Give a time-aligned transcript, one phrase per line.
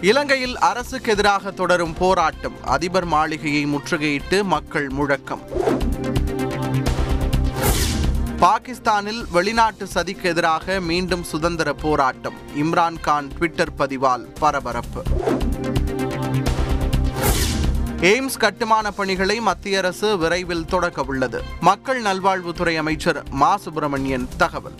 [0.00, 2.64] இலங்கையில் அரசுக்கு எதிராக தொடரும் போராட்டம்.
[2.64, 5.40] அதிபர் மாளிகையை முற்றுகையிட்டு மக்கள் முழக்கம்.
[8.38, 12.34] பாகிஸ்தானில் வெளிநாட்டு சதிக்கு எதிராக மீண்டும் சுதந்திர போராட்டம்.
[12.56, 15.02] இம்ரான் கான் ட்விட்டர் பதிவால் பரபரப்பு.
[18.00, 21.42] எய்ம்ஸ் கட்டுமான பணிகளை மத்திய அரசு விரைவில் தொடக்க உள்ளது.
[21.60, 23.56] மக்கள் நல்வாழ்வுத்துறை அமைச்சர் மா.
[23.56, 24.74] சுப்பிரமணியன் தகவல்.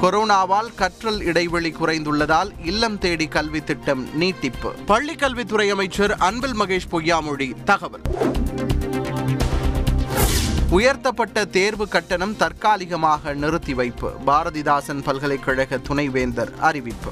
[0.00, 4.74] கொரோனாவால் கற்றல் இடைவெளி குறைந்துள்ளதால் இல்லம் தேடி கல்வி திட்டம் நீட்டிப்பு.
[4.88, 8.00] பள்ளிக்கல்வித்துறை அமைச்சர் அன்பில் மகேஷ் பொய்யாமொழி தகவல்.
[10.70, 14.12] உயர்த்தப்பட்ட தேர்வு கட்டணம் தற்காலிகமாக நிறுத்தி வைப்பு.
[14.26, 17.10] பாரதிதாசன் பல்கலைக்கழக துணைவேந்தர் அறிவிப்பு.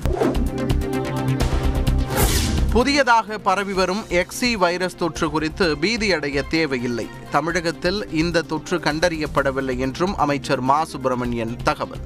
[2.74, 7.08] புதியதாக பரவி வரும் எக்ஸி வைரஸ் தொற்று குறித்து பீதியடைய தேவையில்லை.
[7.30, 10.84] தமிழகத்தில் இந்த தொற்று கண்டறியப்படவில்லை என்றும் அமைச்சர் மா.
[10.84, 11.98] சுப்பிரமணியன் தகவல்.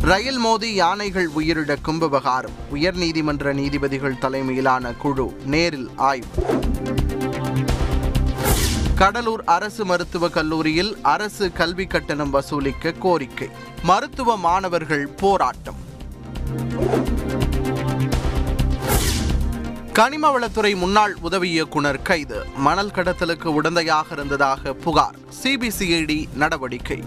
[0.00, 2.50] ரயில் மோதி யானைகள் உயிரிழக்கும் விவகாரம்.
[2.74, 6.26] உயர்நீதிமன்ற நீதிபதிகள் தலைமையிலான குழு நேரில் ஆய்வு.
[8.94, 13.48] கடலூர் அரசு மருத்துவக் கல்லூரியில் அரசு கல்வி கட்டணம் வசூலிக்க கோரிக்கை.
[13.82, 15.92] மருத்துவ மாணவர்கள் போராட்டம்.
[19.98, 22.46] கனிமவளத்துறை முன்னாள் உதவி இயக்குனர் கைது.
[22.56, 25.14] மணல் கடத்தலுக்கு உடந்தையாக இருந்ததாக புகார்.
[25.42, 27.02] சிபிசிஐடி நடவடிக்கை.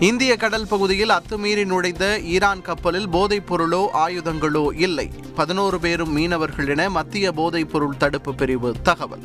[0.00, 5.10] இந்திய கடல் பகுதியில் அத்துமீறி நுழைந்த ஈரான் கப்பலில் போதைப் பொருளோ ஆயுதங்களோ இல்லை.
[5.34, 9.22] பதினோரு பேரும் மீனவர்கள் என மத்திய போதைப் பொருள் தடுப்பு பிரிவு தகவல்.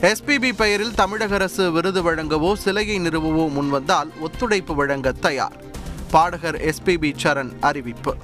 [0.00, 5.70] எஸ்பிபி பெயரில் தமிழக அரசு விருது வழங்கவோ சிலையை நிறுவவோ முன்வந்தால் ஒத்துழைப்பு வழங்க தயார்.
[6.12, 8.16] பாடகர் எஸ்பிபி சரண் அறிவிப்பு.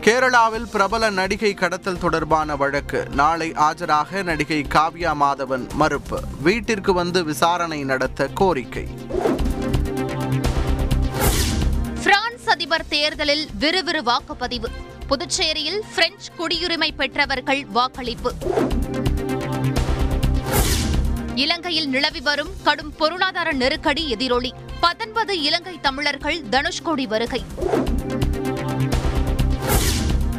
[0.00, 3.06] கேரளாவில் பிரபல நடிகை கடத்தல் தொடர்பான வழக்கு.
[3.14, 6.20] நாளை ஆஜராக நடிகை காவ்யா மாதவன் மறுப்பு.
[6.42, 8.88] வீட்டிற்கு வந்து விசாரணை நடத்த கோரிக்கை.
[12.02, 14.66] பிரான்ஸ் அதிபர் தேர்தலில் விறுவிறு வாக்குப்பதிவு.
[15.08, 18.34] புதுச்சேரியில் பிரெஞ்சு குடியுரிமை பெற்றவர்கள் வாக்களிப்பு.
[21.34, 24.52] இலங்கையில் நிலவி வரும் கடும் பொருளாதார நெருக்கடி எதிரொலி.
[24.80, 27.44] பத்தொன்பது இலங்கை தமிழர்கள் தனுஷ்கோடி வருகை.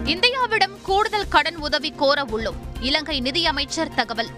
[0.04, 2.56] இந்தியாவிடம் கூடுதல் கடன் உதவி கோர உள்ளோம்.
[2.80, 4.30] இலங்கை நிதியமைச்சர் தகவல்.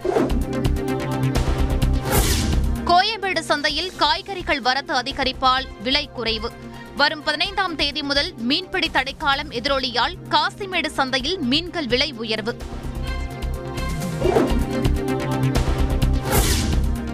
[2.85, 6.51] கோயம்பேடு சந்தையில் காய்கறிகள் வரத்து அதிகரிப்பால் விலை குறைவு.
[6.95, 12.56] வரும் பதினைந்தாம் தேதி முதல் மீன்பிடி தடைக்காலம் எதிரொலியால் காசிமேடு சந்தையில் மீன்கள் விலை உயர்வு.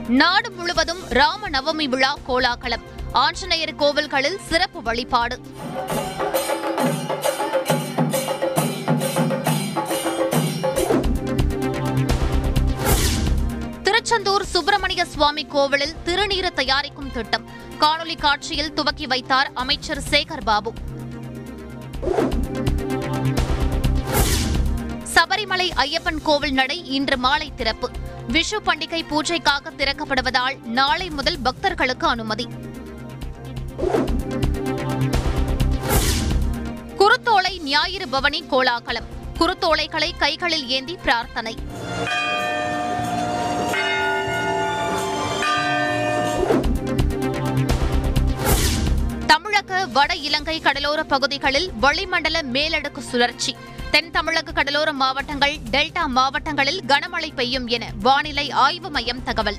[0.08, 2.82] நாடு முழுவதும் ராம நவமி விழா கோலாகலம்.
[3.12, 5.42] ஆஞ்சநேயர் கோவில்களில் சிறப்பு வழிபாடு.
[13.84, 17.46] திருச்செந்தூர் சுப்பிரமணிய சுவாமி கோவிலில் திருநீறு தயாரிக்கும் திட்டம்.
[17.80, 20.74] காணொலி காட்சியில் துவக்கி வைத்தார் அமைச்சர் சேகர் பாபு.
[25.16, 27.90] சபரிமலை ஐயப்பன் கோவில் நடை இன்று மாலை திறப்பு.
[28.28, 32.48] விஷு பண்டிகை பூஜைக்காக திறக்கப்படுவதால் நாளை முதல் பக்தர்களுக்கு அனுமதி.
[36.98, 39.06] குருத்தோலை ஞாயிறு பவனி கோலாகலம்.
[39.40, 41.58] குருத்தோலைகளை கைகளில் ஏந்தி பிரார்த்தனை.
[49.28, 53.56] தமிழக வட இலங்கை கடலோர பகுதிகளில் வளிமண்டல மேலடுக்கு சுழற்சி.
[53.94, 59.58] தென் தமிழக கடலோர மாவட்டங்கள் டெல்டா மாவட்டங்களில் கனமழை பெய்யும் என வானிலை ஆய்வு மையம் தகவல்.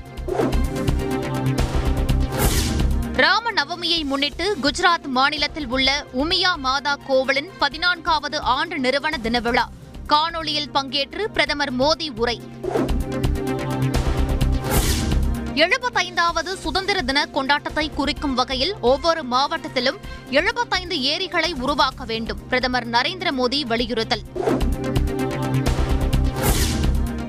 [3.17, 9.69] ராம நவமியை முன்னிட்டு குஜராத் மாநிலத்தில் உள்ள உமியா மாதா கோவிலின் பதினான்காவது ஆண்டு நிறுவன தின விழா
[10.07, 12.41] காணொளியில் பங்கேற்று பிரதமர் மோடி உரை.
[15.55, 19.99] எழுபத்தைந்தாவது சுதந்திர தின கொண்டாட்டத்தை குறிக்கும் வகையில் ஒவ்வொரு மாவட்டத்திலும்
[20.31, 24.25] எழுபத்தைந்து ஏரிகளை உருவாக்க வேண்டும் பிரதமர் நரேந்திர மோடி வலியுறுத்தல்.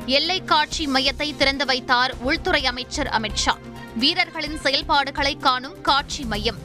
[0.06, 3.56] எல்லை காட்சி மையத்தை திறந்து வைத்தார் உள்துறை அமைச்சர் அமித்ஷா
[3.96, 6.58] வீரர்களின் செயல்பாடுகளை காணும் காட்சி மையம்.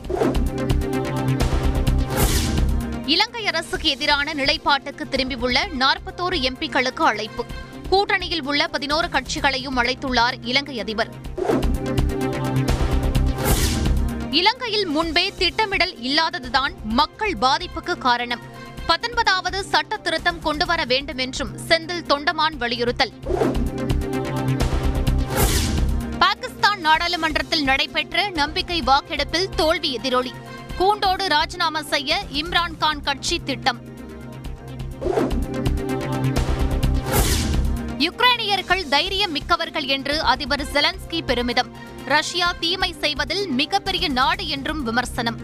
[3.06, 7.44] இலங்கை அரசுக்கு எதிரான நிலைப்பாட்டுக்கு திரும்பியுள்ள நாற்பத்தோரு எம்பிக்களுக்கு அழைப்பு.
[7.90, 11.10] கூட்டணியில் உள்ள பதினோரு கட்சிகளையும் அழைத்துள்ளார் இலங்கை அதிபர்.
[14.30, 18.40] இலங்கையில் முன்பே திட்டமிடல் இல்லாததுதான் மக்கள் பாதிப்புக்கு காரணம்.
[18.86, 23.12] பத்தொன்பதாவது சட்ட திருத்தம் கொண்டுவர வேண்டும் என்றும் செந்தில் தொண்டமான் வலியுறுத்தல்.
[26.18, 30.32] பாகிஸ்தான் நாடாளுமன்றத்தில் நடைபெற்ற நம்பிக்கை வாக்கெடுப்பில் தோல்வி எதிரொலி.
[30.78, 33.88] கூண்டோடு ராஜினாமா செய்ய இம்ரான்கான் கட்சி திட்டம்.
[38.00, 41.70] யுக்ரைனியர்கள் தைரியம் மிக்கவர்கள் என்று அதிபர் ஜெலன்ஸ்கி பெருமிதம்.
[42.04, 45.38] ரஷ்யா தீமை செய்வதில் மிகப்பெரிய நாடு என்றும் விமர்சனம்.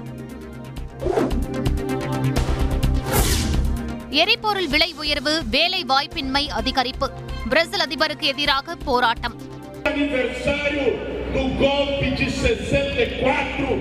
[4.10, 7.08] எரிபொருள் விலை உயர்வு வேலை வாய்ப்பின்மை அதிகரிப்பு.
[7.48, 9.36] பிரேசில் அதிபருக்கு எதிராக போராட்டம்.
[9.84, 10.86] Aniversário
[11.34, 13.76] do golpe de 64.